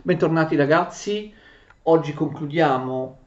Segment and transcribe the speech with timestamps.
[0.00, 1.32] Bentornati ragazzi,
[1.82, 3.18] oggi concludiamo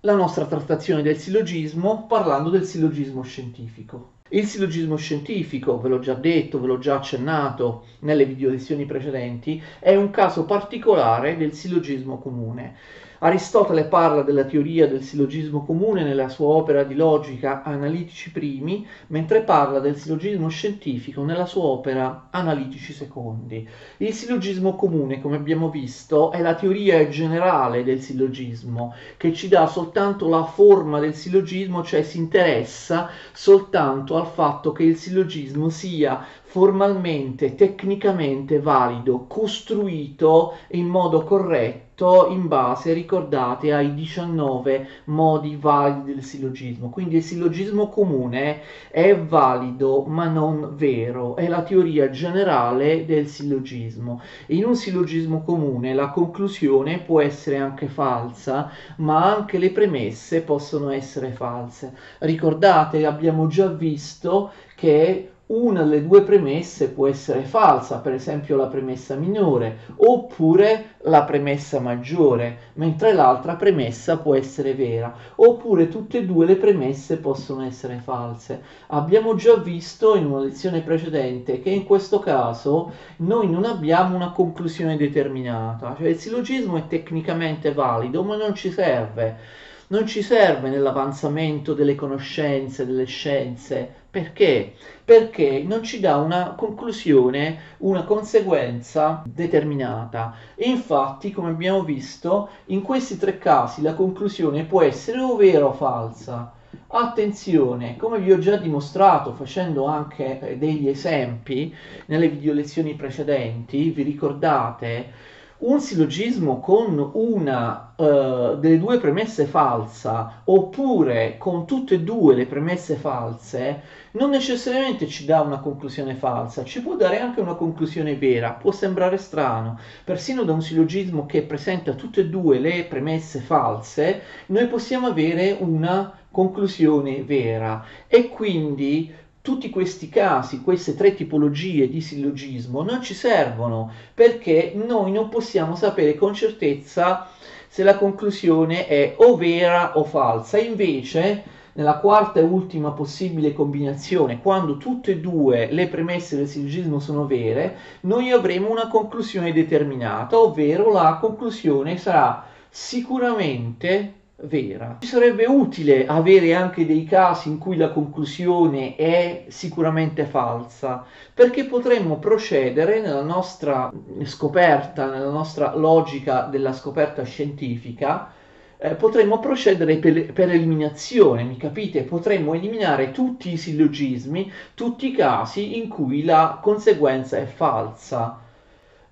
[0.00, 4.16] la nostra trattazione del sillogismo parlando del sillogismo scientifico.
[4.28, 9.60] Il sillogismo scientifico, ve l'ho già detto, ve l'ho già accennato nelle video lezioni precedenti,
[9.78, 12.76] è un caso particolare del sillogismo comune.
[13.20, 19.42] Aristotele parla della teoria del sillogismo comune nella sua opera di logica Analitici primi, mentre
[19.42, 23.68] parla del sillogismo scientifico nella sua opera Analitici secondi.
[23.96, 29.66] Il sillogismo comune, come abbiamo visto, è la teoria generale del sillogismo, che ci dà
[29.66, 36.24] soltanto la forma del sillogismo, cioè si interessa soltanto al fatto che il sillogismo sia
[36.48, 46.22] formalmente, tecnicamente valido, costruito in modo corretto in base, ricordate, ai 19 modi validi del
[46.22, 46.88] sillogismo.
[46.88, 54.22] Quindi il sillogismo comune è valido ma non vero, è la teoria generale del sillogismo.
[54.46, 60.88] In un sillogismo comune la conclusione può essere anche falsa, ma anche le premesse possono
[60.90, 61.94] essere false.
[62.20, 68.66] Ricordate, abbiamo già visto che una delle due premesse può essere falsa, per esempio la
[68.66, 76.24] premessa minore, oppure la premessa maggiore, mentre l'altra premessa può essere vera, oppure tutte e
[76.26, 78.62] due le premesse possono essere false.
[78.88, 84.32] Abbiamo già visto in una lezione precedente che in questo caso noi non abbiamo una
[84.32, 89.56] conclusione determinata, cioè il sillogismo è tecnicamente valido, ma non ci serve
[89.90, 93.97] non ci serve nell'avanzamento delle conoscenze, delle scienze.
[94.10, 94.74] Perché?
[95.04, 100.34] Perché non ci dà una conclusione, una conseguenza determinata.
[100.54, 105.66] E infatti, come abbiamo visto, in questi tre casi la conclusione può essere o vera
[105.66, 106.52] o falsa.
[106.90, 111.74] Attenzione, come vi ho già dimostrato facendo anche eh, degli esempi
[112.06, 115.12] nelle video lezioni precedenti, vi ricordate
[115.60, 122.46] un sillogismo con una uh, delle due premesse falsa oppure con tutte e due le
[122.46, 128.16] premesse false non necessariamente ci dà una conclusione falsa, ci può dare anche una conclusione
[128.16, 133.40] vera, può sembrare strano, persino da un sillogismo che presenta tutte e due le premesse
[133.40, 137.84] false, noi possiamo avere una conclusione vera.
[138.06, 139.12] E quindi
[139.48, 145.74] tutti questi casi, queste tre tipologie di sillogismo non ci servono perché noi non possiamo
[145.74, 147.26] sapere con certezza
[147.66, 150.58] se la conclusione è o vera o falsa.
[150.58, 157.00] Invece, nella quarta e ultima possibile combinazione, quando tutte e due le premesse del sillogismo
[157.00, 164.98] sono vere, noi avremo una conclusione determinata, ovvero la conclusione sarà sicuramente vera.
[165.00, 171.04] Ci sarebbe utile avere anche dei casi in cui la conclusione è sicuramente falsa,
[171.34, 173.90] perché potremmo procedere nella nostra
[174.24, 178.32] scoperta, nella nostra logica della scoperta scientifica,
[178.80, 182.02] eh, potremmo procedere per, per, eliminazione, mi capite?
[182.02, 188.40] Potremmo eliminare tutti i sillogismi, tutti i casi in cui la conseguenza è falsa.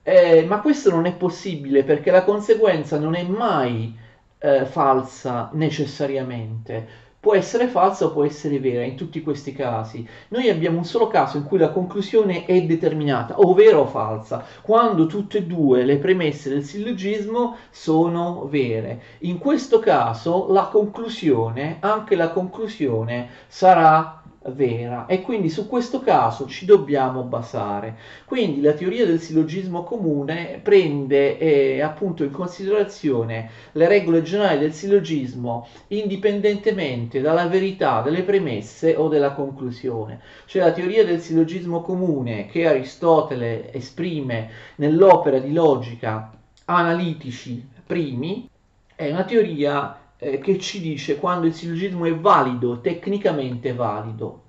[0.04, 4.04] Eh, ma questo non è possibile perché la conseguenza non è mai
[4.46, 7.04] eh, falsa necessariamente.
[7.18, 10.06] Può essere falsa o può essere vera in tutti questi casi.
[10.28, 14.44] Noi abbiamo un solo caso in cui la conclusione è determinata, o vera o falsa,
[14.62, 19.02] quando tutte e due le premesse del sillogismo sono vere.
[19.20, 26.46] In questo caso la conclusione, anche la conclusione, sarà vera e quindi su questo caso
[26.46, 27.96] ci dobbiamo basare.
[28.24, 34.72] Quindi la teoria del sillogismo comune prende eh, appunto in considerazione le regole generali del
[34.72, 40.20] sillogismo indipendentemente dalla verità delle premesse o della conclusione.
[40.46, 46.32] Cioè la teoria del sillogismo comune che Aristotele esprime nell'opera di logica
[46.66, 48.48] analitici primi
[48.94, 54.42] è una teoria eh, che ci dice quando il sillogismo è valido, tecnicamente valido.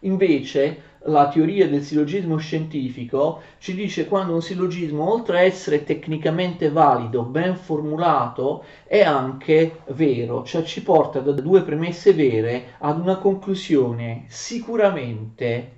[0.00, 6.70] Invece la teoria del sillogismo scientifico ci dice quando un sillogismo, oltre a essere tecnicamente
[6.70, 13.16] valido, ben formulato, è anche vero, cioè ci porta da due premesse vere ad una
[13.16, 15.72] conclusione sicuramente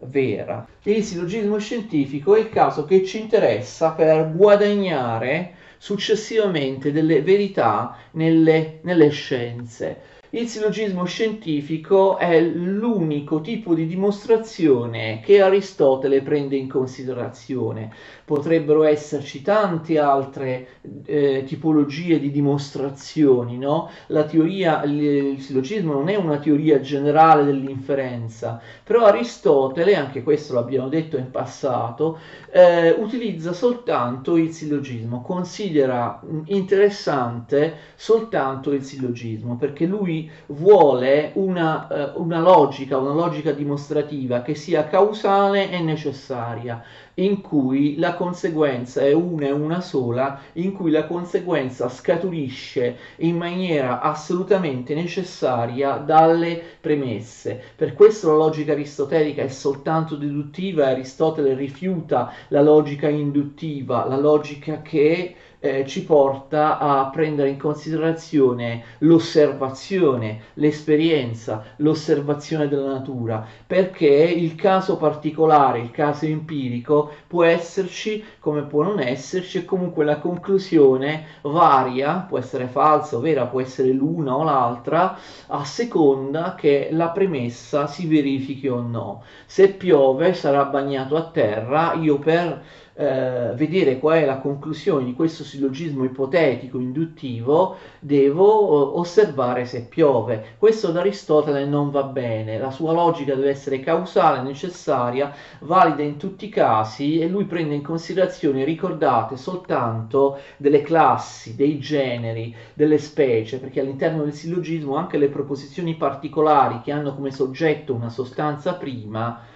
[0.00, 0.66] vera.
[0.82, 8.78] Il sillogismo scientifico è il caso che ci interessa per guadagnare successivamente delle verità nelle,
[8.84, 10.00] nelle scienze.
[10.34, 17.92] Il sillogismo scientifico è l'unico tipo di dimostrazione che Aristotele prende in considerazione.
[18.24, 20.68] potrebbero esserci tante altre
[21.04, 23.90] eh, tipologie di dimostrazioni, no?
[24.06, 30.54] La teoria, il, il sillogismo non è una teoria generale dell'inferenza, però Aristotele, anche questo
[30.54, 32.18] l'abbiamo detto in passato,
[32.50, 42.12] eh, utilizza soltanto il sillogismo, considera interessante soltanto il sillogismo, perché lui vuole una, eh,
[42.16, 46.82] una logica, una logica dimostrativa che sia causale e necessaria
[47.14, 53.36] in cui la conseguenza è una e una sola, in cui la conseguenza scaturisce in
[53.36, 57.60] maniera assolutamente necessaria dalle premesse.
[57.76, 64.16] Per questo la logica aristotelica è soltanto deduttiva e Aristotele rifiuta la logica induttiva, la
[64.16, 74.08] logica che eh, ci porta a prendere in considerazione l'osservazione, l'esperienza, l'osservazione della natura, perché
[74.08, 80.18] il caso particolare, il caso empirico può esserci come può non esserci e comunque la
[80.18, 85.16] conclusione varia, può essere falsa o vera, può essere l'una o l'altra,
[85.46, 89.22] a seconda che la premessa si verifichi o no.
[89.46, 95.14] Se piove sarà bagnato a terra, io per eh, vedere qual è la conclusione di
[95.14, 100.56] questo sillogismo ipotetico induttivo, devo eh, osservare se piove.
[100.58, 106.16] Questo ad Aristotele non va bene, la sua logica deve essere causale, necessaria, valida in
[106.18, 112.98] tutti i casi e lui prende in considerazione, ricordate, soltanto delle classi, dei generi, delle
[112.98, 118.74] specie, perché all'interno del sillogismo anche le proposizioni particolari che hanno come soggetto una sostanza
[118.74, 119.50] prima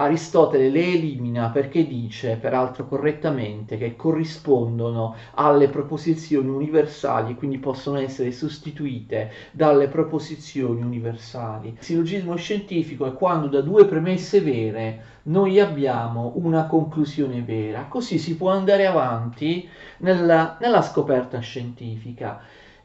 [0.00, 7.98] Aristotele le elimina perché dice, peraltro correttamente, che corrispondono alle proposizioni universali e quindi possono
[7.98, 11.70] essere sostituite dalle proposizioni universali.
[11.70, 18.18] Il sillogismo scientifico è quando da due premesse vere noi abbiamo una conclusione vera, così
[18.18, 19.68] si può andare avanti
[19.98, 22.40] nella, nella scoperta scientifica.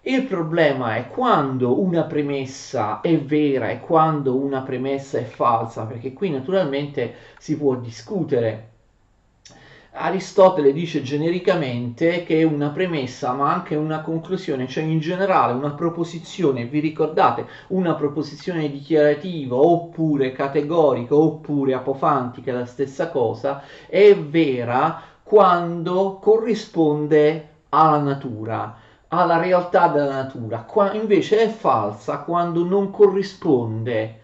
[0.06, 6.12] Il problema è quando una premessa è vera e quando una premessa è falsa, perché
[6.12, 8.72] qui naturalmente si può discutere.
[9.92, 16.66] Aristotele dice genericamente che una premessa ma anche una conclusione, cioè in generale una proposizione,
[16.66, 26.20] vi ricordate, una proposizione dichiarativa oppure categorica oppure apofantica, la stessa cosa, è vera quando
[26.22, 28.83] corrisponde alla natura
[29.20, 34.22] alla realtà della natura, qua invece è falsa quando non corrisponde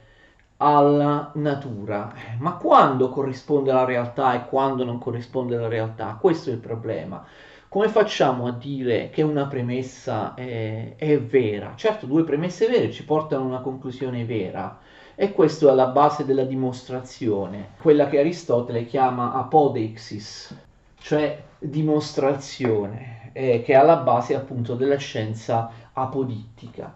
[0.58, 2.14] alla natura.
[2.16, 6.18] Eh, ma quando corrisponde alla realtà e quando non corrisponde alla realtà?
[6.20, 7.26] Questo è il problema.
[7.68, 11.74] Come facciamo a dire che una premessa è, è vera?
[11.76, 14.80] Certo, due premesse vere ci portano a una conclusione vera.
[15.16, 20.56] E questo è alla base della dimostrazione, quella che Aristotele chiama apodeixis,
[20.98, 26.94] cioè dimostrazione eh, che è alla base appunto della scienza apodittica.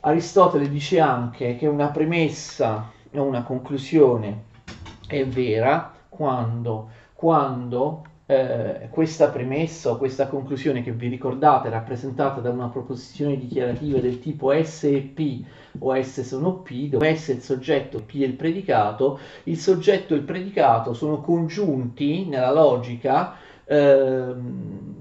[0.00, 4.44] Aristotele dice anche che una premessa o una conclusione
[5.06, 12.50] è vera quando, quando eh, questa premessa o questa conclusione che vi ricordate rappresentata da
[12.50, 15.44] una proposizione dichiarativa del tipo S e P
[15.78, 20.12] o S sono P, dove S è il soggetto, P è il predicato, il soggetto
[20.12, 23.34] e il predicato sono congiunti nella logica
[23.64, 24.97] ehm,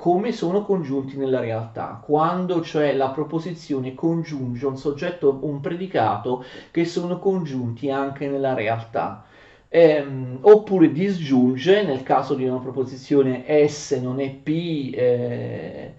[0.00, 6.86] come sono congiunti nella realtà, quando cioè la proposizione congiunge un soggetto un predicato che
[6.86, 9.26] sono congiunti anche nella realtà.
[9.68, 15.92] Ehm, oppure disgiunge nel caso di una proposizione S non è P, eh,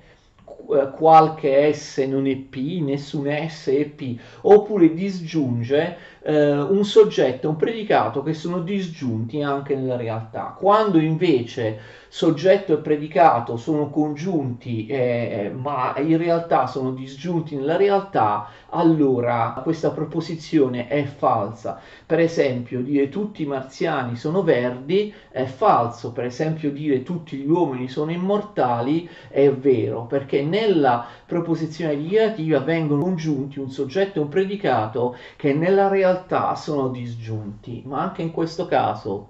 [0.96, 7.50] qualche S non è P, nessun S è P, oppure disgiunge eh, un soggetto e
[7.50, 10.56] un predicato che sono disgiunti anche nella realtà.
[10.58, 18.50] Quando invece soggetto e predicato sono congiunti eh, ma in realtà sono disgiunti nella realtà,
[18.70, 21.80] allora questa proposizione è falsa.
[22.06, 27.50] Per esempio dire tutti i marziani sono verdi è falso, per esempio dire tutti gli
[27.50, 34.28] uomini sono immortali è vero, perché nella proposizione dichiarativa vengono congiunti un soggetto e un
[34.28, 39.30] predicato che nella realtà sono disgiunti, ma anche in questo caso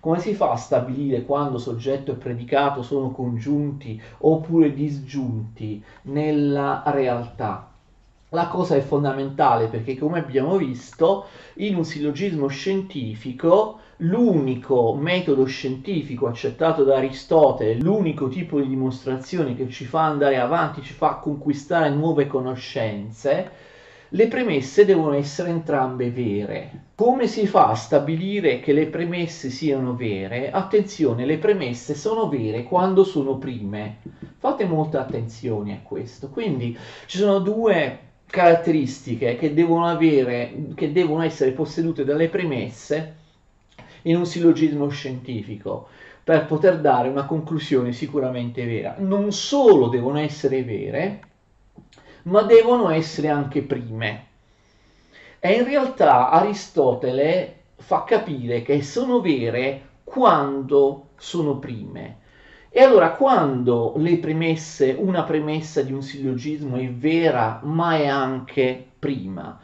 [0.00, 7.68] come si fa a stabilire quando soggetto e predicato sono congiunti oppure disgiunti nella realtà?
[8.30, 11.26] La cosa è fondamentale perché, come abbiamo visto,
[11.58, 19.68] in un sillogismo scientifico l'unico metodo scientifico accettato da Aristotele, l'unico tipo di dimostrazione che
[19.68, 23.70] ci fa andare avanti, ci fa conquistare nuove conoscenze,
[24.08, 26.86] le premesse devono essere entrambe vere.
[26.94, 30.50] Come si fa a stabilire che le premesse siano vere?
[30.50, 33.98] Attenzione, le premesse sono vere quando sono prime.
[34.38, 36.28] Fate molta attenzione a questo.
[36.28, 43.20] Quindi ci sono due caratteristiche che devono, avere, che devono essere possedute dalle premesse
[44.02, 45.88] in un sillogismo scientifico
[46.24, 48.96] per poter dare una conclusione sicuramente vera.
[48.98, 51.20] Non solo devono essere vere,
[52.24, 54.26] ma devono essere anche prime.
[55.40, 62.18] E in realtà Aristotele fa capire che sono vere quando sono prime.
[62.70, 69.60] E allora quando premesse, una premessa di un sillogismo è vera, ma è anche prima?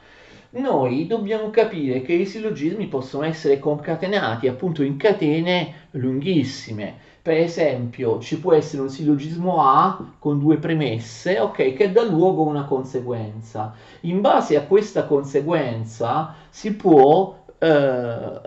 [0.50, 6.96] Noi dobbiamo capire che i sillogismi possono essere concatenati appunto in catene lunghissime.
[7.20, 12.44] Per esempio, ci può essere un sillogismo A con due premesse, ok, che dà luogo
[12.44, 13.74] a una conseguenza.
[14.02, 18.40] In base a questa conseguenza si può eh,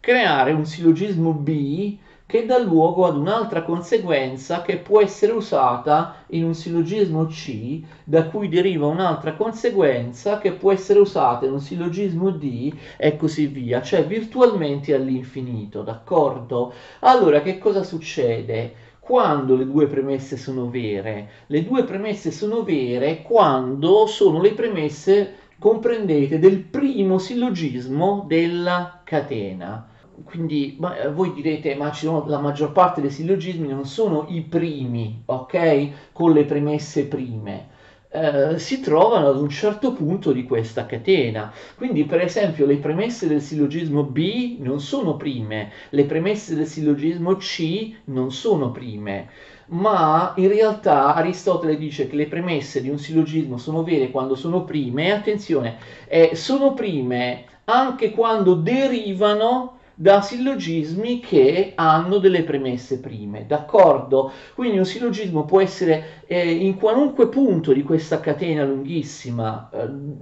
[0.00, 1.96] creare un sillogismo B
[2.26, 8.24] che dà luogo ad un'altra conseguenza che può essere usata in un sillogismo C, da
[8.24, 13.82] cui deriva un'altra conseguenza che può essere usata in un sillogismo D e così via,
[13.82, 16.72] cioè virtualmente all'infinito, d'accordo?
[17.00, 18.74] Allora che cosa succede?
[19.00, 21.28] Quando le due premesse sono vere?
[21.48, 29.88] Le due premesse sono vere quando sono le premesse, comprendete, del primo sillogismo della catena
[30.22, 34.42] quindi ma, eh, voi direte, ma sono, la maggior parte dei sillogismi non sono i
[34.42, 36.12] primi, ok?
[36.12, 37.72] Con le premesse prime.
[38.10, 41.52] Eh, si trovano ad un certo punto di questa catena.
[41.76, 47.34] Quindi, per esempio, le premesse del sillogismo B non sono prime, le premesse del sillogismo
[47.36, 49.28] C non sono prime.
[49.66, 54.62] Ma in realtà Aristotele dice che le premesse di un sillogismo sono vere quando sono
[54.64, 62.98] prime, e attenzione, eh, sono prime anche quando derivano da sillogismi che hanno delle premesse
[62.98, 64.32] prime, d'accordo?
[64.54, 69.70] Quindi un sillogismo può essere eh, in qualunque punto di questa catena lunghissima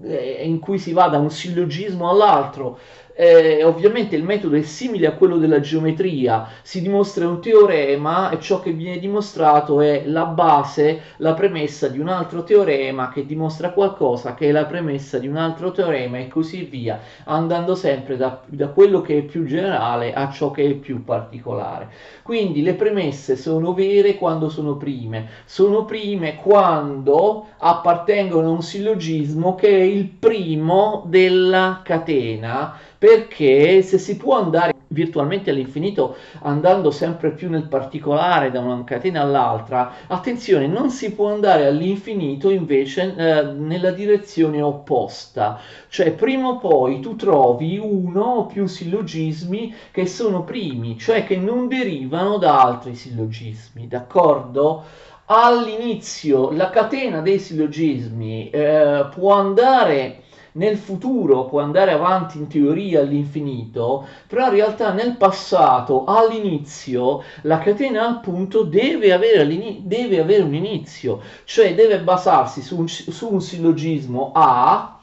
[0.02, 2.78] eh, in cui si va da un sillogismo all'altro
[3.14, 8.40] eh, ovviamente il metodo è simile a quello della geometria, si dimostra un teorema e
[8.40, 13.70] ciò che viene dimostrato è la base, la premessa di un altro teorema che dimostra
[13.70, 18.40] qualcosa che è la premessa di un altro teorema e così via, andando sempre da,
[18.46, 21.88] da quello che è più generale a ciò che è più particolare.
[22.22, 29.54] Quindi le premesse sono vere quando sono prime, sono prime quando appartengono a un sillogismo
[29.54, 37.32] che è il primo della catena perché se si può andare virtualmente all'infinito andando sempre
[37.32, 43.42] più nel particolare da una catena all'altra, attenzione, non si può andare all'infinito invece eh,
[43.54, 50.44] nella direzione opposta, cioè prima o poi tu trovi uno o più sillogismi che sono
[50.44, 54.84] primi, cioè che non derivano da altri sillogismi, d'accordo?
[55.24, 63.00] All'inizio la catena dei sillogismi eh, può andare nel futuro può andare avanti in teoria
[63.00, 69.46] all'infinito, però in realtà nel passato, all'inizio, la catena appunto deve avere,
[69.80, 75.01] deve avere un inizio, cioè deve basarsi su un, su un sillogismo A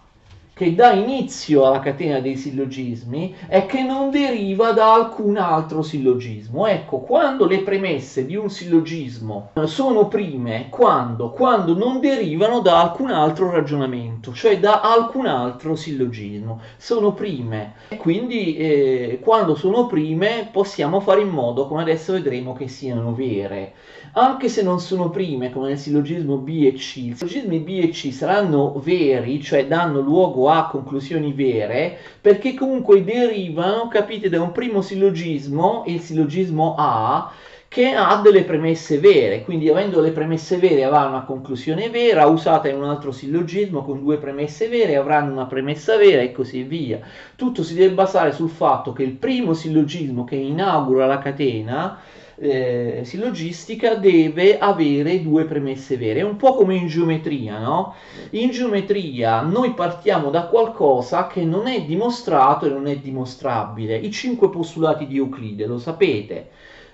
[0.59, 6.67] che dà inizio alla catena dei sillogismi e che non deriva da alcun altro sillogismo.
[6.67, 11.29] Ecco, quando le premesse di un sillogismo sono prime, quando?
[11.29, 16.59] Quando non derivano da alcun altro ragionamento, cioè da alcun altro sillogismo.
[16.75, 17.75] Sono prime.
[17.87, 23.13] E quindi eh, quando sono prime possiamo fare in modo, come adesso vedremo, che siano
[23.13, 23.75] vere
[24.13, 27.89] anche se non sono prime come nel sillogismo B e C, i sillogismi B e
[27.89, 34.51] C saranno veri, cioè danno luogo a conclusioni vere, perché comunque derivano, capite, da un
[34.51, 37.31] primo sillogismo, il sillogismo A,
[37.69, 42.67] che ha delle premesse vere, quindi avendo le premesse vere avrà una conclusione vera, usata
[42.67, 46.99] in un altro sillogismo con due premesse vere, avranno una premessa vera e così via.
[47.35, 51.99] Tutto si deve basare sul fatto che il primo sillogismo che inaugura la catena
[52.39, 56.21] eh, sillogistica deve avere due premesse vere.
[56.21, 57.93] È un po' come in geometria, no?
[58.31, 63.95] In geometria noi partiamo da qualcosa che non è dimostrato e non è dimostrabile.
[63.95, 66.49] I cinque postulati di Euclide, lo sapete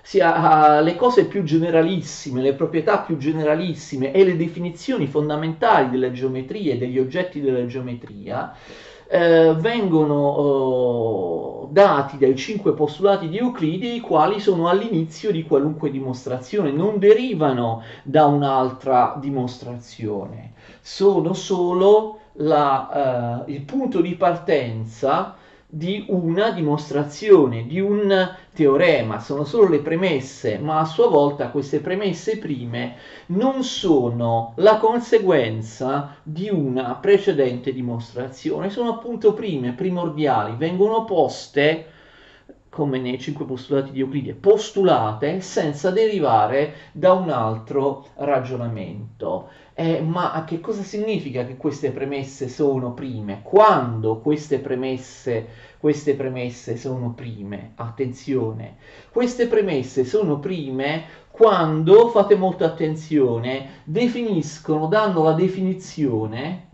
[0.06, 6.12] sia uh, le cose più generalissime, le proprietà più generalissime e le definizioni fondamentali della
[6.12, 8.54] geometria e degli oggetti della geometria
[9.08, 15.90] eh, vengono eh, dati dai cinque postulati di Euclide, i quali sono all'inizio di qualunque
[15.90, 25.34] dimostrazione, non derivano da un'altra dimostrazione, sono solo la, uh, il punto di partenza
[25.68, 31.80] di una dimostrazione, di un teorema, sono solo le premesse, ma a sua volta queste
[31.80, 32.96] premesse prime
[33.26, 41.86] non sono la conseguenza di una precedente dimostrazione, sono appunto prime, primordiali, vengono poste
[42.76, 49.48] come nei cinque postulati di Euclide, postulate senza derivare da un altro ragionamento.
[49.78, 53.40] Eh, ma che cosa significa che queste premesse sono prime?
[53.42, 57.72] Quando queste premesse, queste premesse sono prime?
[57.74, 58.76] Attenzione,
[59.10, 66.68] queste premesse sono prime quando, fate molta attenzione, definiscono, danno la definizione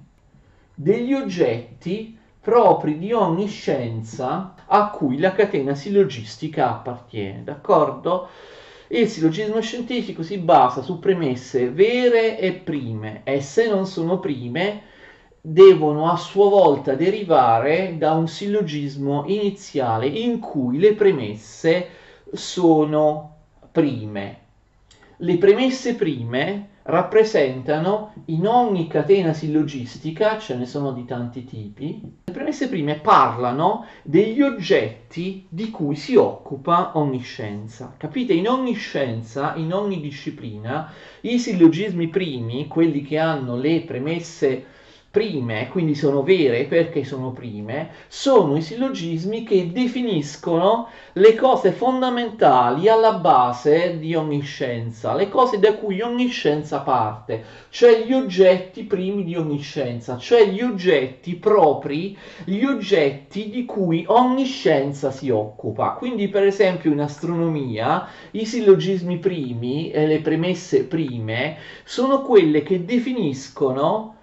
[0.73, 8.29] degli oggetti propri di ogni scienza a cui la catena sillogistica appartiene, d'accordo?
[8.95, 14.83] Il sillogismo scientifico si basa su premesse vere e prime e se non sono prime
[15.41, 21.89] devono a sua volta derivare da un sillogismo iniziale in cui le premesse
[22.35, 23.37] sono
[23.73, 24.41] prime.
[25.17, 32.33] Le premesse prime rappresentano in ogni catena sillogistica, ce ne sono di tanti tipi, le
[32.33, 37.95] premesse prime parlano degli oggetti di cui si occupa ogni scienza.
[37.97, 38.33] Capite?
[38.33, 44.65] In ogni scienza, in ogni disciplina, i sillogismi primi, quelli che hanno le premesse
[45.12, 52.88] prime, quindi sono vere perché sono prime, sono i sillogismi che definiscono le cose fondamentali
[52.88, 58.85] alla base di ogni scienza, le cose da cui ogni scienza parte, cioè gli oggetti
[58.85, 65.28] primi di ogni scienza, cioè gli oggetti propri, gli oggetti di cui ogni scienza si
[65.28, 65.90] occupa.
[65.90, 72.87] Quindi per esempio in astronomia i sillogismi primi e le premesse prime sono quelle che
[72.87, 74.21] definiscono eh,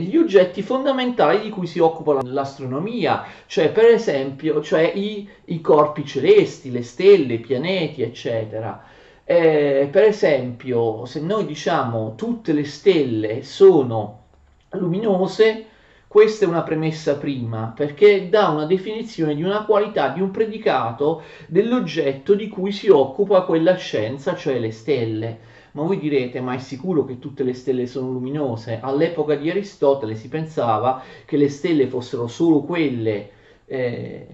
[0.00, 6.04] gli oggetti fondamentali di cui si occupa l'astronomia, cioè per esempio cioè i, i corpi
[6.04, 8.82] celesti, le stelle, i pianeti, eccetera.
[9.24, 14.22] Eh, per esempio, se noi diciamo tutte le stelle sono
[14.70, 15.66] luminose,
[16.06, 21.22] questa è una premessa prima, perché dà una definizione di una qualità, di un predicato
[21.48, 25.38] dell'oggetto di cui si occupa quella scienza, cioè le stelle.
[25.74, 28.78] Ma voi direte, ma è sicuro che tutte le stelle sono luminose?
[28.80, 33.30] All'epoca di Aristotele si pensava che le stelle fossero solo quelle
[33.66, 34.26] eh,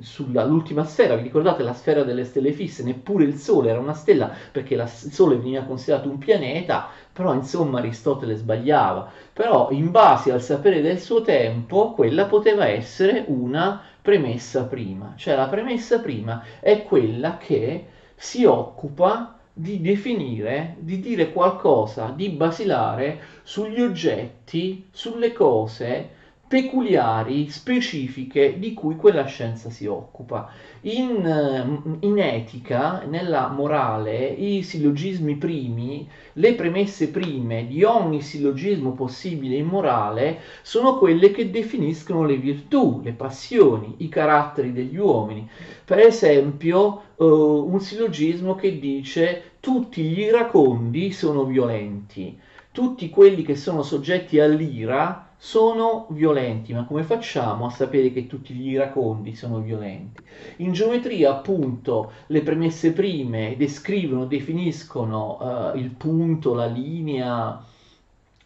[0.00, 2.82] sull'ultima sfera, vi ricordate la sfera delle stelle fisse?
[2.82, 7.32] Neppure il Sole era una stella perché la, il Sole veniva considerato un pianeta, però
[7.32, 9.10] insomma Aristotele sbagliava.
[9.32, 15.34] Però in base al sapere del suo tempo, quella poteva essere una premessa prima, cioè
[15.34, 23.20] la premessa prima è quella che si occupa di definire, di dire qualcosa di basilare
[23.42, 26.10] sugli oggetti, sulle cose
[26.52, 30.50] peculiari, specifiche di cui quella scienza si occupa.
[30.82, 38.92] In, eh, in, etica, nella morale, i sillogismi primi, le premesse prime di ogni sillogismo
[38.92, 45.48] possibile in morale sono quelle che definiscono le virtù, le passioni, i caratteri degli uomini.
[45.82, 52.38] Per esempio, uh, un sillogismo che dice tutti gli iracondi sono violenti,
[52.72, 58.54] tutti quelli che sono soggetti all'ira sono violenti, ma come facciamo a sapere che tutti
[58.54, 60.22] gli iracondi sono violenti?
[60.58, 67.60] In geometria, appunto, le premesse prime descrivono, definiscono uh, il punto, la linea,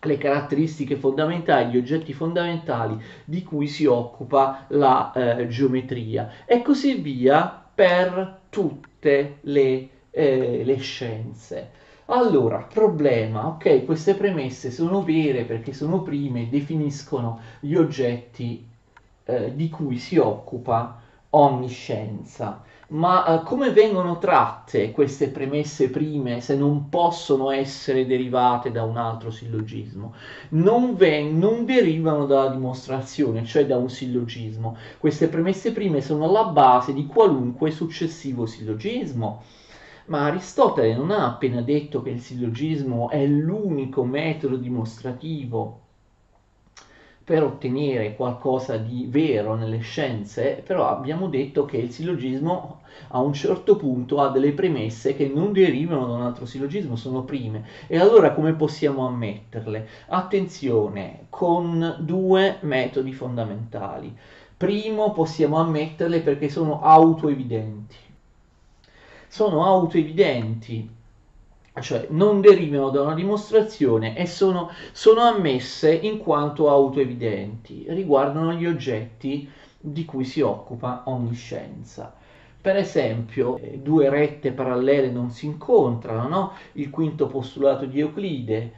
[0.00, 6.94] le caratteristiche fondamentali, gli oggetti fondamentali di cui si occupa la uh, geometria e così
[6.94, 11.70] via per tutte le, eh, le scienze.
[12.08, 18.64] Allora, problema, ok, queste premesse sono vere perché sono prime, definiscono gli oggetti
[19.24, 22.62] eh, di cui si occupa ogni scienza.
[22.88, 28.96] Ma eh, come vengono tratte queste premesse prime se non possono essere derivate da un
[28.96, 30.12] altro sillogismo?
[30.50, 34.76] Non, ven- non derivano dalla dimostrazione, cioè da un sillogismo.
[34.98, 39.42] Queste premesse prime sono la base di qualunque successivo sillogismo
[40.06, 45.80] ma Aristotele non ha appena detto che il sillogismo è l'unico metodo dimostrativo
[47.24, 53.32] per ottenere qualcosa di vero nelle scienze, però abbiamo detto che il sillogismo a un
[53.32, 57.64] certo punto ha delle premesse che non derivano da un altro sillogismo, sono prime.
[57.88, 59.88] E allora come possiamo ammetterle?
[60.06, 64.16] Attenzione, con due metodi fondamentali.
[64.56, 68.05] Primo, possiamo ammetterle perché sono autoevidenti
[69.28, 70.94] sono autoevidenti
[71.80, 78.66] cioè non derivano da una dimostrazione e sono, sono ammesse in quanto autoevidenti, riguardano gli
[78.66, 82.14] oggetti di cui si occupa ogni scienza.
[82.60, 86.52] Per esempio, eh, due rette parallele non si incontrano, no?
[86.72, 88.72] il quinto postulato di Euclide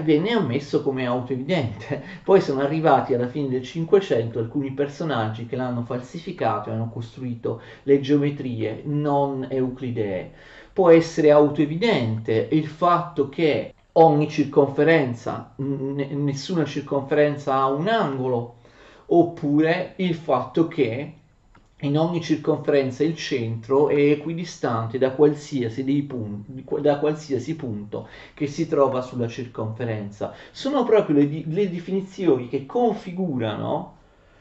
[0.00, 2.02] viene ammesso come autoevidente.
[2.24, 7.60] Poi sono arrivati alla fine del Cinquecento alcuni personaggi che l'hanno falsificato e hanno costruito
[7.82, 10.30] le geometrie non euclidee
[10.72, 18.56] può essere autoevidente il fatto che ogni circonferenza, n- nessuna circonferenza ha un angolo,
[19.06, 21.14] oppure il fatto che
[21.82, 28.68] in ogni circonferenza il centro è equidistante da qualsiasi, punti, da qualsiasi punto che si
[28.68, 30.32] trova sulla circonferenza.
[30.50, 33.96] Sono proprio le, le definizioni che configurano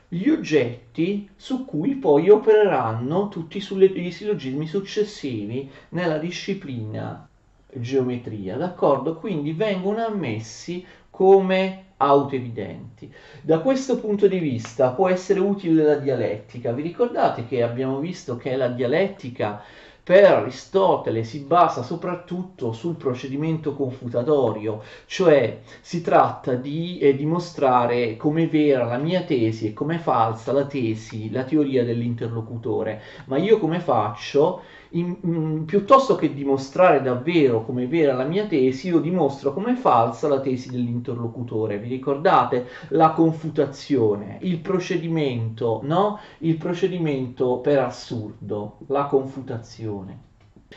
[0.08, 7.28] gli oggetti su cui poi opereranno tutti i sillogismi successivi nella disciplina
[7.74, 9.16] geometria, d'accordo?
[9.16, 13.14] Quindi vengono ammessi come autoevidenti.
[13.42, 16.72] Da questo punto di vista può essere utile la dialettica.
[16.72, 19.62] Vi ricordate che abbiamo visto che la dialettica
[20.04, 28.48] per Aristotele si basa soprattutto sul procedimento confutatorio, cioè si tratta di eh, dimostrare come
[28.48, 33.02] vera la mia tesi e come falsa la tesi, la teoria dell'interlocutore.
[33.26, 34.62] Ma io come faccio?
[34.92, 39.76] in, in, mm, piuttosto che dimostrare davvero come vera la mia tesi, io dimostro come
[39.76, 41.78] falsa la tesi dell'interlocutore.
[41.78, 46.20] Vi ricordate la confutazione, il procedimento, no?
[46.40, 49.91] Il procedimento per assurdo, la confutazione.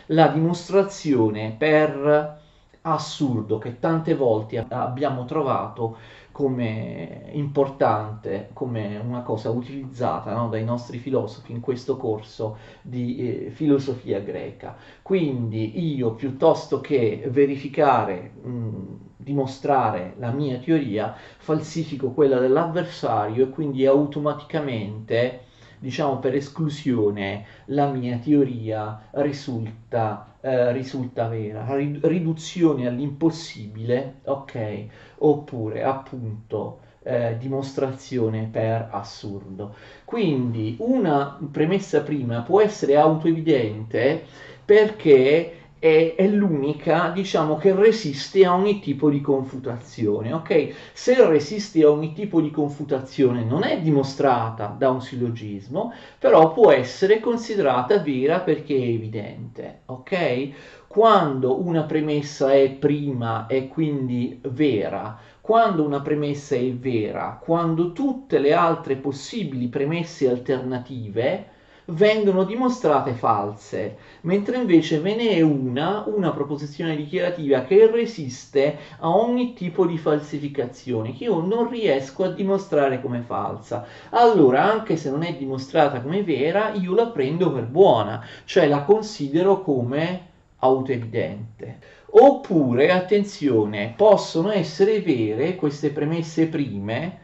[0.07, 2.43] La dimostrazione per
[2.87, 5.97] assurdo che tante volte abbiamo trovato
[6.33, 13.51] come importante, come una cosa utilizzata no, dai nostri filosofi in questo corso di eh,
[13.51, 14.77] filosofia greca.
[15.01, 23.87] Quindi io piuttosto che verificare, mh, dimostrare la mia teoria, falsifico quella dell'avversario e quindi
[23.87, 25.44] automaticamente
[25.85, 31.67] diciamo per esclusione, la mia teoria risulta, eh, risulta vera.
[31.75, 34.87] Riduzione all'impossibile, ok?
[35.19, 39.75] Oppure appunto eh, dimostrazione per assurdo.
[40.07, 44.25] Quindi una premessa prima può essere autoevidente
[44.65, 50.75] perché è, è, l'unica, diciamo, che resiste a ogni tipo di confutazione, ok?
[50.95, 56.71] Se resiste a ogni tipo di confutazione non è dimostrata da un sillogismo, però può
[56.71, 60.87] essere considerata vera perché è evidente, ok?
[60.87, 68.39] Quando una premessa è prima e quindi vera, quando una premessa è vera, quando tutte
[68.39, 71.53] le altre possibili premesse alternative
[71.87, 79.09] vengono dimostrate false, mentre invece ve ne è una, una proposizione dichiarativa che resiste a
[79.09, 83.87] ogni tipo di falsificazione, che io non riesco a dimostrare come falsa.
[84.11, 88.83] Allora, anche se non è dimostrata come vera, io la prendo per buona, cioè la
[88.83, 91.79] considero come autoevidente.
[92.17, 97.23] Oppure, attenzione, possono essere vere queste premesse prime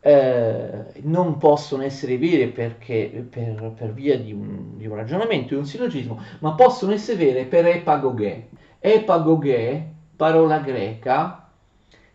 [0.00, 5.60] eh, non possono essere vere perché, per, per via di un, di un, ragionamento, di
[5.60, 8.48] un sillogismo, ma possono essere vere per epagoghe.
[8.78, 11.48] Epagoghe, parola greca,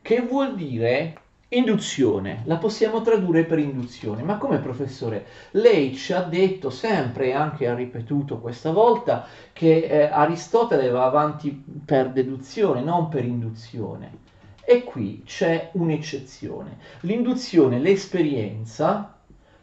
[0.01, 1.17] che vuol dire
[1.49, 4.23] induzione, la possiamo tradurre per induzione.
[4.23, 5.25] Ma come professore?
[5.51, 11.05] Lei ci ha detto sempre, e anche ha ripetuto questa volta, che eh, Aristotele va
[11.05, 11.51] avanti
[11.85, 14.22] per deduzione, non per induzione.
[14.65, 16.77] E qui c'è un'eccezione.
[17.01, 19.13] L'induzione, l'esperienza,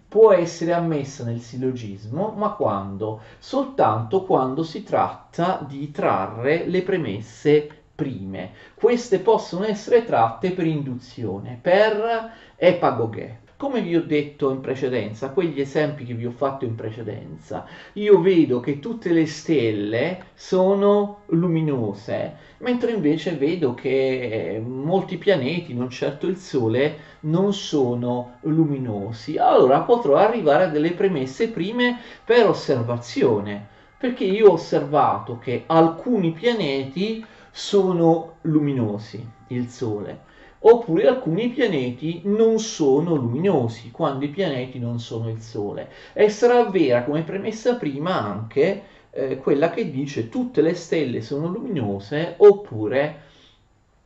[0.06, 3.20] può essere ammessa nel sillogismo, ma quando?
[3.38, 8.52] Soltanto quando si tratta di trarre le premesse prime.
[8.74, 13.40] Queste possono essere tratte per induzione, per epagoghe.
[13.60, 18.18] Come vi ho detto in precedenza, quegli esempi che vi ho fatto in precedenza, io
[18.22, 26.26] vedo che tutte le stelle sono luminose, mentre invece vedo che molti pianeti, non certo
[26.26, 29.36] il Sole, non sono luminosi.
[29.36, 33.68] Allora potrò arrivare a delle premesse prime per osservazione,
[33.98, 40.28] perché io ho osservato che alcuni pianeti sono luminosi, il Sole
[40.62, 45.90] oppure alcuni pianeti non sono luminosi quando i pianeti non sono il Sole.
[46.12, 51.48] E sarà vera come premessa prima anche eh, quella che dice tutte le stelle sono
[51.48, 53.22] luminose oppure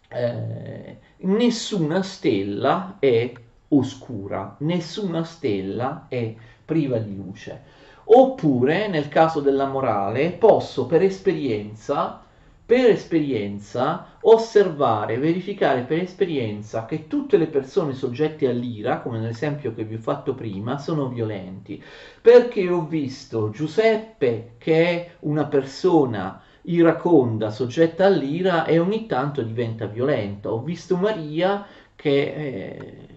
[0.09, 3.33] eh, nessuna stella è
[3.69, 7.83] oscura, nessuna stella è priva di luce.
[8.07, 12.24] Oppure, nel caso della morale, posso per esperienza
[12.67, 19.85] per esperienza osservare, verificare per esperienza che tutte le persone soggette all'ira, come nell'esempio che
[19.85, 21.83] vi ho fatto prima, sono violenti.
[22.23, 29.87] Perché ho visto Giuseppe che è una persona iraconda, soggetta all'ira e ogni tanto diventa
[29.87, 30.51] violenta.
[30.51, 33.14] Ho visto Maria che eh,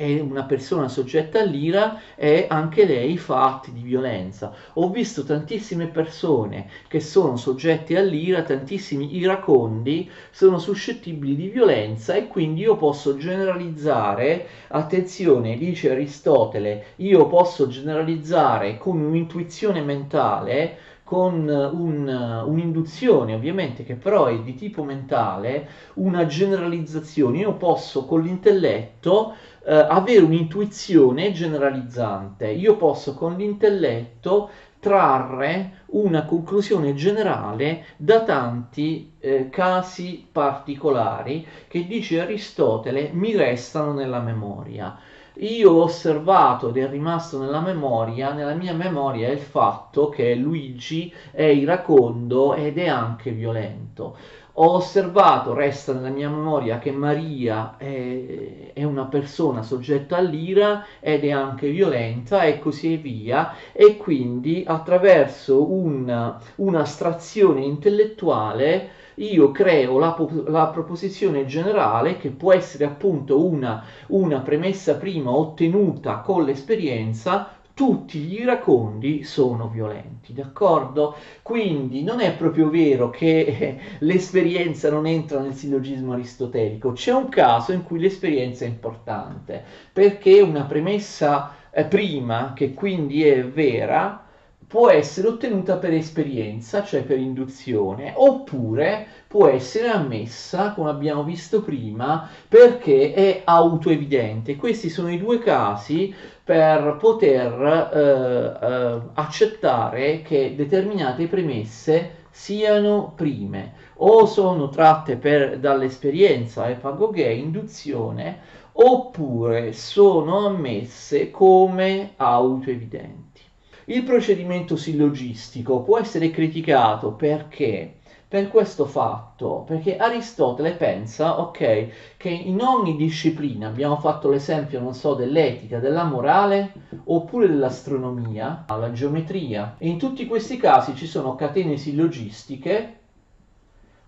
[0.00, 4.50] è una persona soggetta all'ira e anche lei fa atti di violenza.
[4.74, 12.28] Ho visto tantissime persone che sono soggette all'ira, tantissimi iracondi sono suscettibili di violenza e
[12.28, 20.78] quindi io posso generalizzare, attenzione, dice Aristotele, io posso generalizzare con un'intuizione mentale
[21.10, 27.38] con un, un'induzione ovviamente che però è di tipo mentale, una generalizzazione.
[27.38, 36.94] Io posso con l'intelletto eh, avere un'intuizione generalizzante, io posso con l'intelletto trarre una conclusione
[36.94, 44.98] generale da tanti eh, casi particolari che dice Aristotele mi restano nella memoria
[45.40, 51.12] io ho osservato ed è rimasto nella memoria, nella mia memoria il fatto che Luigi
[51.30, 54.16] è iracondo ed è anche violento.
[54.62, 61.24] Ho osservato, resta nella mia memoria, che Maria è, è una persona soggetta all'ira ed
[61.24, 70.14] è anche violenta e così via, e quindi attraverso un, un'astrazione intellettuale io creo la,
[70.48, 78.18] la, proposizione generale che può essere appunto una, una premessa prima ottenuta con l'esperienza tutti
[78.18, 81.16] gli iracondi sono violenti, d'accordo?
[81.40, 87.30] Quindi non è proprio vero che eh, l'esperienza non entra nel sillogismo aristotelico, c'è un
[87.30, 89.64] caso in cui l'esperienza è importante,
[89.94, 94.26] perché una premessa eh, prima, che quindi è vera,
[94.70, 101.60] può essere ottenuta per esperienza, cioè per induzione, oppure può essere ammessa, come abbiamo visto
[101.62, 104.54] prima, perché è autoevidente.
[104.54, 106.14] Questi sono i due casi
[106.50, 107.62] per poter
[107.94, 118.40] eh, eh, accettare che determinate premesse siano prime o sono tratte per, dall'esperienza epagoghe, induzione,
[118.72, 123.42] oppure sono ammesse come autoevidenti.
[123.84, 127.99] Il procedimento sillogistico può essere criticato perché
[128.30, 134.94] per questo fatto, perché Aristotele pensa, ok, che in ogni disciplina, abbiamo fatto l'esempio, non
[134.94, 136.72] so, dell'etica, della morale,
[137.06, 142.98] oppure dell'astronomia, la geometria, e in tutti questi casi ci sono catene sillogistiche,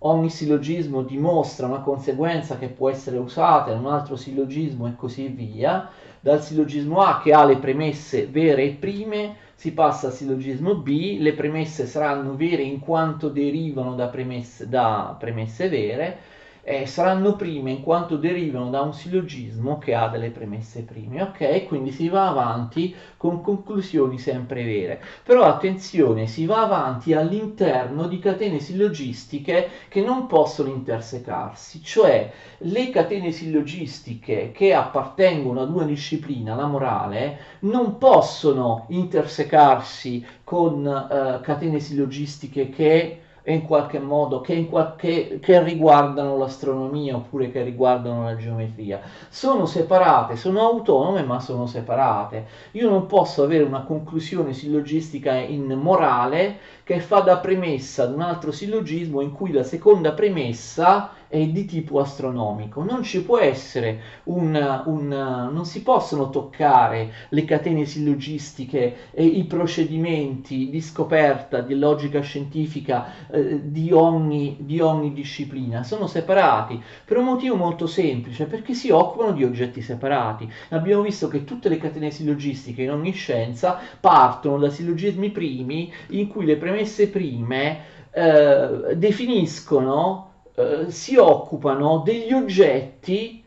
[0.05, 5.27] ogni sillogismo dimostra una conseguenza che può essere usata in un altro sillogismo e così
[5.27, 5.89] via,
[6.21, 11.18] dal sillogismo A che ha le premesse vere e prime si passa al sillogismo B,
[11.20, 16.18] le premesse saranno vere in quanto derivano da premesse, da premesse vere,
[16.64, 21.66] eh, saranno prime in quanto derivano da un sillogismo che ha delle premesse prime, ok?
[21.66, 25.03] Quindi si va avanti con conclusioni sempre vere.
[25.25, 32.90] Però attenzione, si va avanti all'interno di catene sillogistiche che non possono intersecarsi, cioè le
[32.90, 41.81] catene sillogistiche che appartengono ad una disciplina, la morale, non possono intersecarsi con uh, catene
[41.81, 48.37] sillogistiche che in qualche modo che, in qualche, che riguardano l'astronomia oppure che riguardano la
[48.37, 49.01] geometria.
[49.29, 52.47] Sono separate, sono autonome ma sono separate.
[52.73, 58.21] Io non posso avere una conclusione sillogistica in morale che fa da premessa ad un
[58.21, 62.85] altro sillogismo in cui la seconda premessa è di tipo astronomico.
[62.85, 69.45] Non ci può essere un, un non si possono toccare le catene sillogistiche e i
[69.45, 77.16] procedimenti di scoperta di logica scientifica eh, di, ogni, di ogni disciplina, sono separati per
[77.16, 80.47] un motivo molto semplice, perché si occupano di oggetti separati.
[80.68, 86.29] Abbiamo visto che tutte le catene sillogistiche in ogni scienza partono da sillogismi primi in
[86.29, 87.79] cui le premesse prime
[88.11, 93.43] eh, definiscono eh, si occupano degli oggetti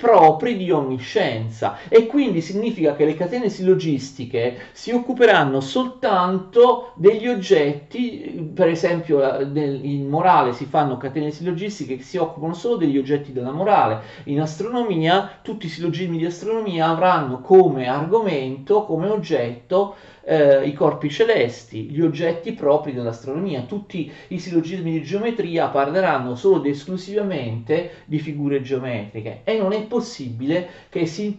[0.00, 1.76] propri di ogni scienza.
[1.88, 10.08] E quindi significa che le catene sillogistiche si occuperanno soltanto degli oggetti, per esempio in
[10.08, 15.38] morale si fanno catene sillogistiche che si occupano solo degli oggetti della morale, in astronomia
[15.42, 22.00] tutti i sillogismi di astronomia avranno come argomento, come oggetto eh, i corpi celesti, gli
[22.00, 23.62] oggetti propri dell'astronomia.
[23.62, 29.82] Tutti i sillogismi di geometria parleranno solo ed esclusivamente di figure geometriche e non è
[29.82, 31.36] possibile che si,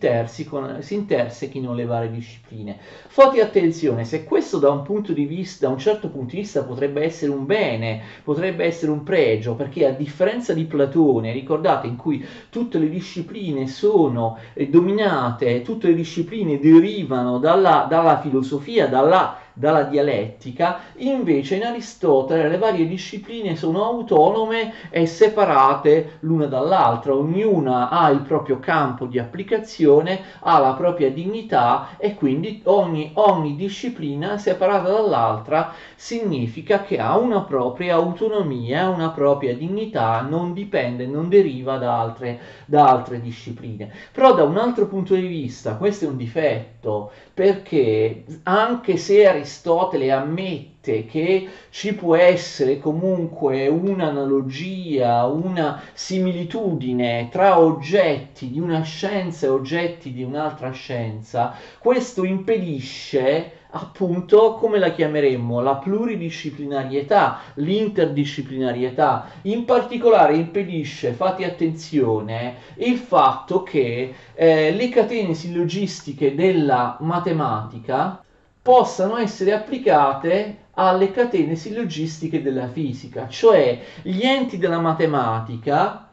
[0.80, 2.78] si intersechino le varie discipline.
[3.08, 6.64] Fate attenzione, se questo da un punto di vista, da un certo punto di vista
[6.64, 11.96] potrebbe essere un bene, potrebbe essere un pregio, perché a differenza di Platone, ricordate in
[11.96, 19.38] cui tutte le discipline sono eh, dominate, tutte le discipline derivano dalla, dalla filosofia, dalla
[19.54, 27.90] dalla dialettica, invece in Aristotele le varie discipline sono autonome e separate l'una dall'altra, ognuna
[27.90, 34.38] ha il proprio campo di applicazione, ha la propria dignità e quindi ogni, ogni disciplina
[34.38, 41.78] separata dall'altra significa che ha una propria autonomia, una propria dignità, non dipende, non deriva
[41.78, 43.92] da altre, da altre discipline.
[44.12, 50.12] Però da un altro punto di vista questo è un difetto perché anche se Aristotele
[50.12, 59.50] ammette che ci può essere comunque un'analogia, una similitudine tra oggetti di una scienza e
[59.50, 69.28] oggetti di un'altra scienza, questo impedisce appunto come la chiameremmo la pluridisciplinarietà, l'interdisciplinarietà.
[69.44, 78.21] In particolare impedisce, fate attenzione, il fatto che eh, le catene sillogistiche della matematica
[78.62, 86.08] possano essere applicate alle catene sillogistiche della fisica, cioè gli enti della matematica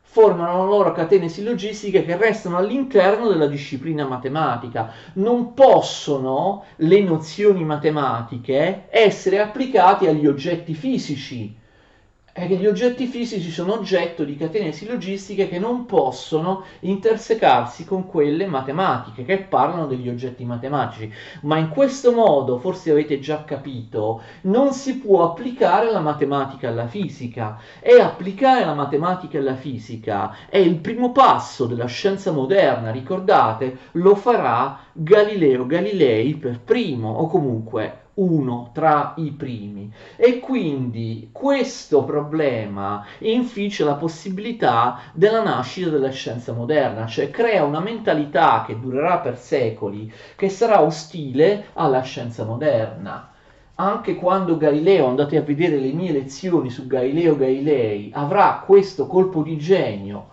[0.00, 4.90] formano loro catene sillogistiche che restano all'interno della disciplina matematica.
[5.14, 11.57] Non possono le nozioni matematiche essere applicate agli oggetti fisici
[12.32, 18.06] è che gli oggetti fisici sono oggetto di catene sillogistiche che non possono intersecarsi con
[18.06, 21.12] quelle matematiche, che parlano degli oggetti matematici.
[21.42, 26.86] Ma in questo modo, forse avete già capito, non si può applicare la matematica alla
[26.86, 27.58] fisica.
[27.80, 34.14] E applicare la matematica alla fisica è il primo passo della scienza moderna, ricordate, lo
[34.14, 43.04] farà Galileo Galilei per primo, o comunque uno tra i primi e quindi questo problema
[43.18, 49.38] inficia la possibilità della nascita della scienza moderna, cioè crea una mentalità che durerà per
[49.38, 53.30] secoli, che sarà ostile alla scienza moderna.
[53.76, 59.42] Anche quando Galileo, andate a vedere le mie lezioni su Galileo Galilei, avrà questo colpo
[59.42, 60.30] di genio,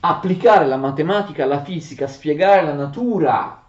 [0.00, 3.65] applicare la matematica alla fisica, spiegare la natura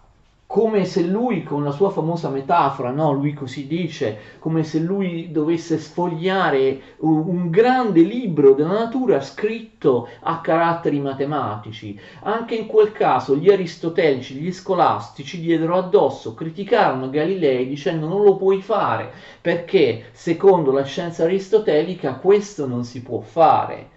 [0.48, 5.30] come se lui con la sua famosa metafora, no, lui così dice, come se lui
[5.30, 12.00] dovesse sfogliare un, grande libro della natura scritto a caratteri matematici.
[12.22, 18.36] Anche in quel caso gli aristotelici, gli scolastici diedero addosso, criticarono Galilei dicendo non lo
[18.36, 23.96] puoi fare perché secondo la scienza aristotelica questo non si può fare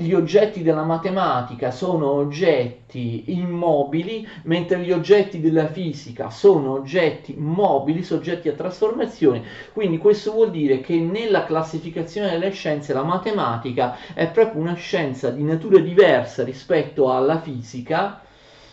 [0.00, 8.02] gli oggetti della matematica sono oggetti immobili, mentre gli oggetti della fisica sono oggetti mobili,
[8.02, 9.42] soggetti a trasformazione.
[9.74, 15.28] Quindi questo vuol dire che nella classificazione delle scienze la matematica è proprio una scienza
[15.28, 18.22] di natura diversa rispetto alla fisica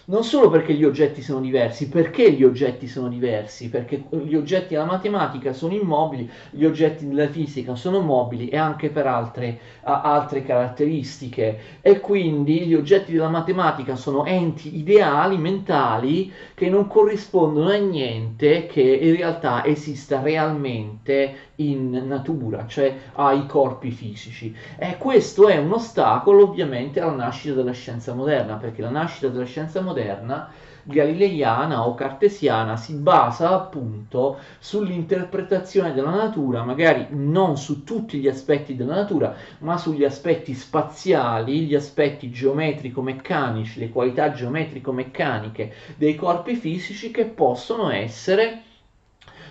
[0.09, 3.69] non solo perché gli oggetti sono diversi, perché gli oggetti sono diversi?
[3.69, 8.89] Perché gli oggetti della matematica sono immobili, gli oggetti della fisica sono mobili e anche
[8.89, 11.59] per altre, altre caratteristiche.
[11.81, 18.65] E quindi gli oggetti della matematica sono enti ideali, mentali, che non corrispondono a niente
[18.65, 24.55] che in realtà esista realmente in natura, cioè ai corpi fisici.
[24.77, 29.45] E questo è un ostacolo ovviamente alla nascita della scienza moderna, perché la nascita della
[29.45, 30.49] scienza moderna
[30.83, 38.75] galileiana o cartesiana si basa appunto sull'interpretazione della natura, magari non su tutti gli aspetti
[38.75, 47.11] della natura, ma sugli aspetti spaziali, gli aspetti geometrico-meccanici, le qualità geometrico-meccaniche dei corpi fisici
[47.11, 48.61] che possono essere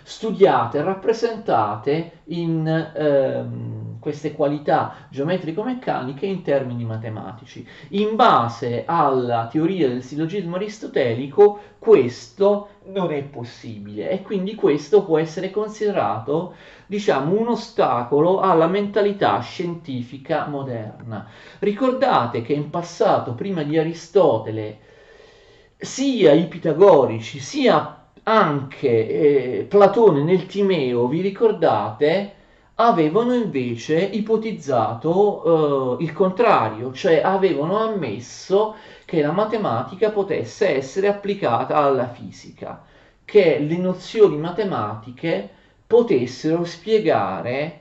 [0.07, 7.67] studiate, rappresentate in ehm, queste qualità geometrico-meccaniche in termini matematici.
[7.89, 15.19] In base alla teoria del sillogismo aristotelico questo non è possibile e quindi questo può
[15.19, 16.55] essere considerato
[16.87, 21.29] diciamo un ostacolo alla mentalità scientifica moderna.
[21.59, 24.79] Ricordate che in passato prima di Aristotele
[25.77, 27.96] sia i pitagorici sia
[28.29, 32.35] anche eh, Platone nel Timeo, vi ricordate,
[32.77, 41.77] avevano invece ipotizzato eh, il contrario, cioè avevano ammesso che la matematica potesse essere applicata
[41.77, 42.85] alla fisica.
[43.25, 45.49] che le nozioni matematiche
[45.87, 47.81] potessero spiegare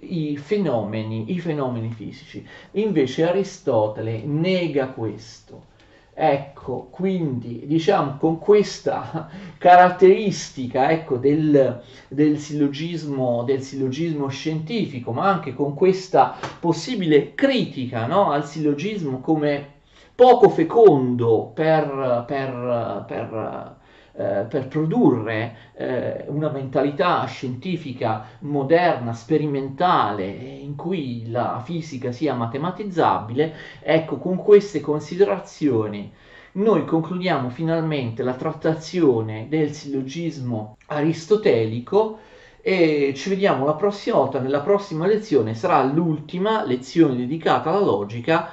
[0.00, 2.44] i fenomeni, i fenomeni fisici.
[2.72, 5.66] Invece Aristotele nega questo.
[6.14, 15.54] Ecco, quindi diciamo con questa caratteristica ecco, del, del, sillogismo, del sillogismo scientifico, ma anche
[15.54, 19.80] con questa possibile critica no, al sillogismo come
[20.14, 23.76] poco fecondo per, per, per
[24.14, 33.54] eh, per produrre eh, una mentalità scientifica moderna, sperimentale, in cui la fisica sia matematizzabile,
[33.80, 36.12] ecco, con queste considerazioni
[36.54, 42.18] noi concludiamo finalmente la trattazione del sillogismo aristotelico
[42.60, 45.54] e ci vediamo la prossima volta, nella prossima lezione.
[45.54, 48.50] Sarà l'ultima lezione dedicata alla logica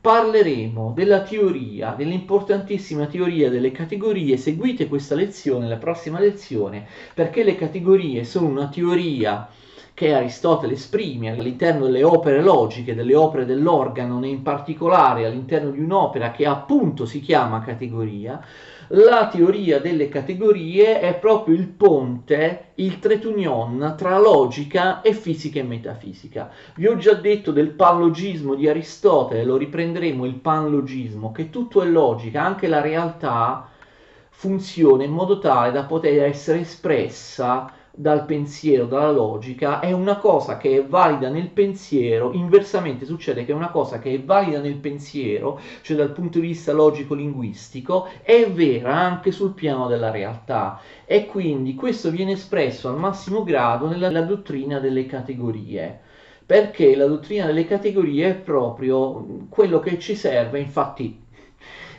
[0.00, 4.36] parleremo della teoria, dell'importantissima teoria delle categorie.
[4.36, 9.48] Seguite questa lezione, la prossima lezione, perché le categorie sono una teoria
[9.98, 16.30] che Aristotele esprime all'interno delle opere logiche, delle opere dell'organo, in particolare all'interno di un'opera
[16.30, 18.40] che appunto si chiama categoria,
[18.92, 25.62] la teoria delle categorie è proprio il ponte, il tretunion tra logica e fisica e
[25.62, 26.50] metafisica.
[26.74, 31.86] Vi ho già detto del panlogismo di Aristotele, lo riprenderemo il panlogismo, che tutto è
[31.86, 33.68] logica, anche la realtà
[34.30, 40.56] funziona in modo tale da poter essere espressa dal pensiero, dalla logica, è una cosa
[40.56, 45.60] che è valida nel pensiero, inversamente succede che una cosa che è valida nel pensiero,
[45.82, 50.80] cioè dal punto di vista logico-linguistico, è vera anche sul piano della realtà.
[51.04, 56.00] E quindi questo viene espresso al massimo grado nella, nella dottrina delle categorie.
[56.46, 61.26] Perché la dottrina delle categorie è proprio quello che ci serve, infatti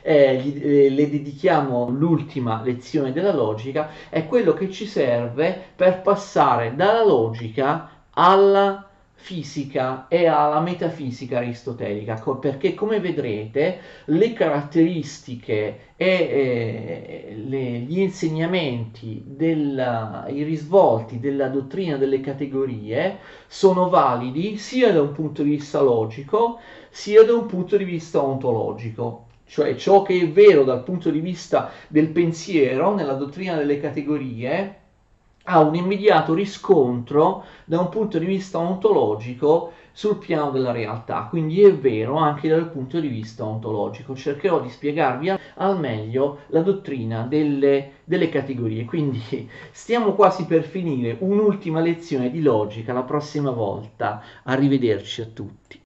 [0.01, 6.01] eh, gli, eh, le dedichiamo l'ultima lezione della logica, è quello che ci serve per
[6.01, 8.89] passare dalla logica alla
[9.21, 19.21] fisica e alla metafisica aristotelica, perché come vedrete le caratteristiche e eh, le, gli insegnamenti,
[19.25, 25.81] della, i risvolti della dottrina delle categorie sono validi sia da un punto di vista
[25.81, 31.09] logico sia da un punto di vista ontologico cioè ciò che è vero dal punto
[31.09, 34.75] di vista del pensiero nella dottrina delle categorie
[35.43, 41.63] ha un immediato riscontro da un punto di vista ontologico sul piano della realtà, quindi
[41.63, 44.15] è vero anche dal punto di vista ontologico.
[44.15, 51.17] Cercherò di spiegarvi al meglio la dottrina delle, delle categorie, quindi stiamo quasi per finire
[51.19, 54.21] un'ultima lezione di logica la prossima volta.
[54.43, 55.81] Arrivederci a tutti.